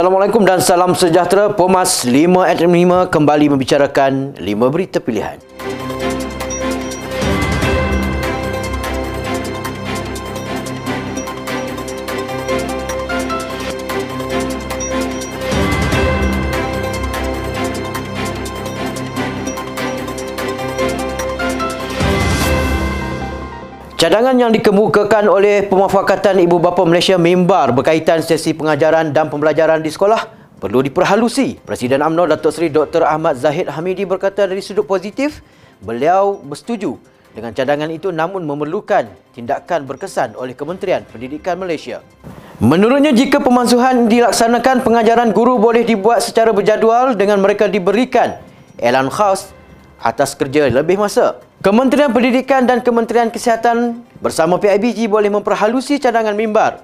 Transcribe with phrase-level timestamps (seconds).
[0.00, 1.52] Assalamualaikum dan salam sejahtera.
[1.52, 5.49] Pomas 5 at 5 kembali membicarakan 5 berita pilihan.
[24.00, 29.92] Cadangan yang dikemukakan oleh Pemufakatan Ibu Bapa Malaysia Mimbar berkaitan sesi pengajaran dan pembelajaran di
[29.92, 30.24] sekolah
[30.56, 31.60] perlu diperhalusi.
[31.60, 33.04] Presiden UMNO Datuk Seri Dr.
[33.04, 35.44] Ahmad Zahid Hamidi berkata dari sudut positif,
[35.84, 36.96] beliau bersetuju
[37.36, 39.04] dengan cadangan itu namun memerlukan
[39.36, 42.00] tindakan berkesan oleh Kementerian Pendidikan Malaysia.
[42.56, 48.40] Menurutnya jika pemansuhan dilaksanakan pengajaran guru boleh dibuat secara berjadual dengan mereka diberikan
[48.80, 49.52] elan khas
[50.00, 51.49] atas kerja lebih masa.
[51.60, 56.80] Kementerian Pendidikan dan Kementerian Kesihatan bersama PIBG boleh memperhalusi cadangan mimbar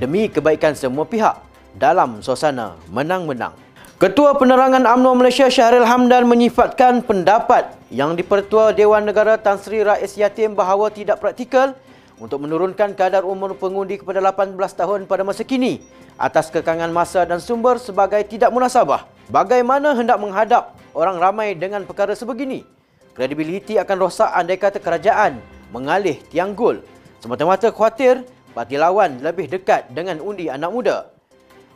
[0.00, 1.44] demi kebaikan semua pihak
[1.76, 3.52] dalam suasana menang-menang.
[4.00, 10.16] Ketua Penerangan UMNO Malaysia Syahril Hamdan menyifatkan pendapat yang dipertua Dewan Negara Tan Sri Rais
[10.16, 11.76] Yatim bahawa tidak praktikal
[12.16, 15.84] untuk menurunkan kadar umur pengundi kepada 18 tahun pada masa kini
[16.16, 19.04] atas kekangan masa dan sumber sebagai tidak munasabah.
[19.28, 22.73] Bagaimana hendak menghadap orang ramai dengan perkara sebegini?
[23.14, 25.38] Kredibiliti akan rosak andai kata kerajaan
[25.70, 26.82] mengalih tiang gol.
[27.22, 30.98] Semata-mata khawatir parti lawan lebih dekat dengan undi anak muda.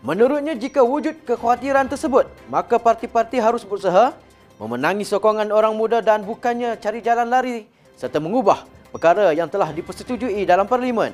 [0.02, 4.14] Menurutnya jika wujud kekhawatiran tersebut, maka parti-parti harus berusaha
[4.62, 7.66] memenangi sokongan orang muda dan bukannya cari jalan lari
[7.98, 8.62] serta mengubah
[8.94, 11.10] perkara yang telah dipersetujui dalam parlimen.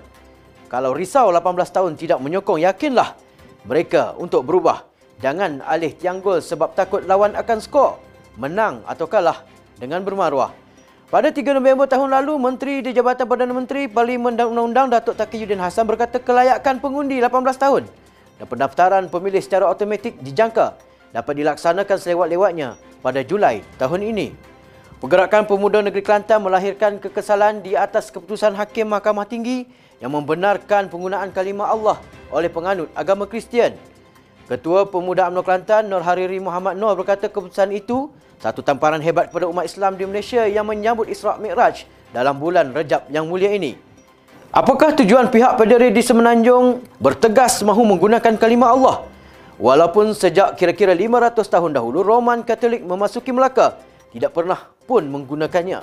[0.68, 3.16] Kalau risau 18 tahun tidak menyokong, yakinlah
[3.64, 4.84] mereka untuk berubah.
[5.22, 7.96] Jangan alih tiang gol sebab takut lawan akan skor.
[8.34, 9.46] Menang atau kalah
[9.78, 10.52] dengan bermaruah.
[11.12, 15.62] Pada 3 November tahun lalu, Menteri di Jabatan Perdana Menteri, Parlimen dan Undang-Undang Datuk Taqiyuddin
[15.62, 17.86] Hassan berkata kelayakan pengundi 18 tahun
[18.40, 20.74] dan pendaftaran pemilih secara automatik dijangka
[21.14, 24.34] dapat dilaksanakan selewat-lewatnya pada Julai tahun ini.
[24.98, 29.68] Pergerakan Pemuda Negeri Kelantan melahirkan kekesalan di atas keputusan Hakim Mahkamah Tinggi
[30.02, 32.00] yang membenarkan penggunaan kalimah Allah
[32.32, 33.76] oleh penganut agama Kristian.
[34.44, 39.48] Ketua Pemuda UMNO Kelantan Nur Hariri Muhammad Nur berkata keputusan itu satu tamparan hebat kepada
[39.48, 43.72] umat Islam di Malaysia yang menyambut Isra' Mi'raj dalam bulan Rejab yang mulia ini.
[44.52, 48.96] Apakah tujuan pihak pendiri di Semenanjung bertegas mahu menggunakan kalimah Allah?
[49.56, 53.80] Walaupun sejak kira-kira 500 tahun dahulu Roman Katolik memasuki Melaka,
[54.12, 55.80] tidak pernah pun menggunakannya.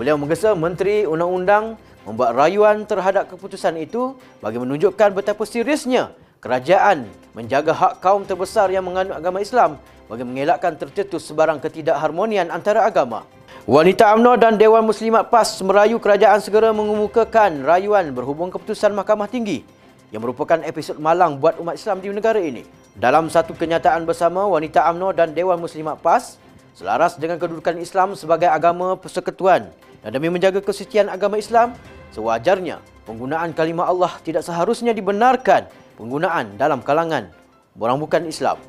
[0.00, 1.76] Beliau menggesa Menteri Undang-Undang
[2.08, 8.86] membuat rayuan terhadap keputusan itu bagi menunjukkan betapa seriusnya kerajaan menjaga hak kaum terbesar yang
[8.86, 13.26] menganut agama Islam bagi mengelakkan tercetus sebarang ketidakharmonian antara agama.
[13.66, 19.66] Wanita UMNO dan Dewan Muslimat PAS merayu kerajaan segera mengemukakan rayuan berhubung keputusan Mahkamah Tinggi
[20.14, 22.62] yang merupakan episod malang buat umat Islam di negara ini.
[22.94, 26.38] Dalam satu kenyataan bersama, wanita UMNO dan Dewan Muslimat PAS
[26.78, 29.66] selaras dengan kedudukan Islam sebagai agama persekutuan
[29.98, 31.74] dan demi menjaga kesucian agama Islam,
[32.14, 37.32] sewajarnya penggunaan kalimah Allah tidak seharusnya dibenarkan penggunaan dalam kalangan
[37.76, 38.60] orang bukan Islam.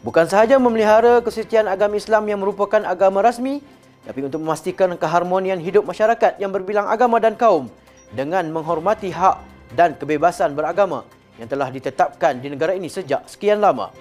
[0.00, 3.60] Bukan sahaja memelihara kesucian agama Islam yang merupakan agama rasmi,
[4.00, 7.68] tapi untuk memastikan keharmonian hidup masyarakat yang berbilang agama dan kaum
[8.16, 9.36] dengan menghormati hak
[9.76, 11.04] dan kebebasan beragama
[11.36, 13.92] yang telah ditetapkan di negara ini sejak sekian lama.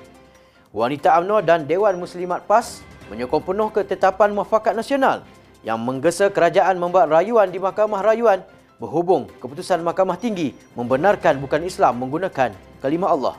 [0.72, 2.80] Wanita UMNO dan Dewan Muslimat PAS
[3.12, 5.28] menyokong penuh ketetapan muafakat nasional
[5.66, 8.40] yang menggesa kerajaan membuat rayuan di Mahkamah Rayuan
[8.80, 13.36] berhubung keputusan Mahkamah Tinggi membenarkan bukan Islam menggunakan kalimah Allah.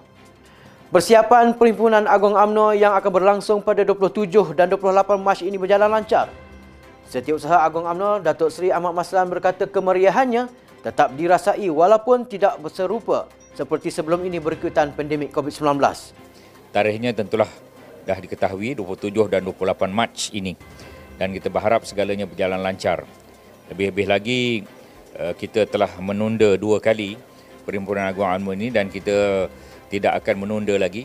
[0.93, 6.29] Persiapan Perhimpunan Agung AMNO yang akan berlangsung pada 27 dan 28 Mac ini berjalan lancar.
[7.09, 10.47] Setiausaha Agung AMNO, Datuk Seri Ahmad Maslan berkata kemeriahannya
[10.85, 15.81] tetap dirasai walaupun tidak berserupa seperti sebelum ini berikutan pandemik COVID-19.
[16.71, 17.49] Tarikhnya tentulah
[18.05, 20.59] dah diketahui 27 dan 28 Mac ini
[21.17, 23.07] dan kita berharap segalanya berjalan lancar.
[23.71, 24.41] Lebih-lebih lagi
[25.11, 27.19] kita telah menunda dua kali
[27.71, 29.47] Perhimpunan Agung AMNO ini dan kita
[29.93, 31.05] tidak akan menunda lagi.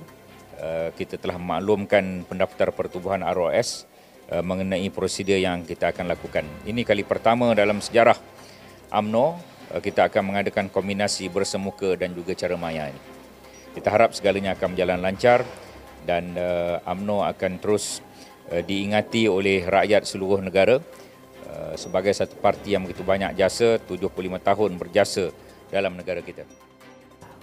[0.56, 3.84] Uh, kita telah maklumkan pendaftar pertubuhan ROS
[4.32, 6.48] uh, mengenai prosedur yang kita akan lakukan.
[6.64, 8.18] Ini kali pertama dalam sejarah
[8.90, 13.02] AMNO kita akan mengadakan kombinasi bersemuka dan juga cara maya ini.
[13.76, 15.44] Kita harap segalanya akan berjalan lancar
[16.08, 16.32] dan
[16.88, 18.00] AMNO akan terus
[18.46, 20.80] diingati oleh rakyat seluruh negara
[21.76, 24.10] sebagai satu parti yang begitu banyak jasa, 75
[24.42, 25.30] tahun berjasa
[25.70, 26.48] dalam negara kita.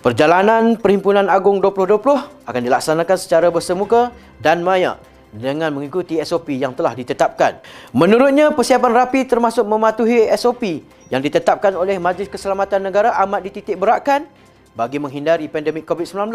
[0.02, 4.10] Perjalanan Perhimpunan Agung 2020 akan dilaksanakan secara bersemuka
[4.42, 4.98] dan maya
[5.30, 7.62] dengan mengikuti SOP yang telah ditetapkan.
[7.94, 14.26] Menurutnya, persiapan rapi termasuk mematuhi SOP yang ditetapkan oleh Majlis Keselamatan Negara amat dititik beratkan
[14.74, 16.34] bagi menghindari pandemik COVID-19.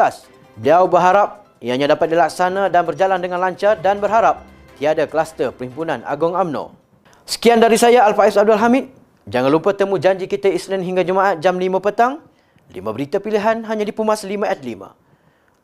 [0.58, 4.48] Beliau berharap ianya dapat dilaksana dan berjalan dengan lancar dan berharap
[4.80, 6.87] tiada kluster Perhimpunan Agong AMNO.
[7.28, 8.88] Sekian dari saya Al-Faiz Abdul Hamid.
[9.28, 12.24] Jangan lupa temu janji kita Isnin hingga Jumaat jam 5 petang.
[12.72, 14.96] 5 berita pilihan hanya di Pumas 5 at 5.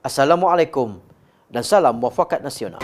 [0.03, 0.99] Assalamualaikum
[1.47, 2.83] dan salam muafakat nasional.